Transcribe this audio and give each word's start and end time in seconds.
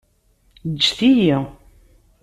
Ǧǧet-iyi! 0.73 1.37